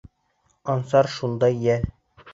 [0.75, 1.89] Ансар шундай йәл...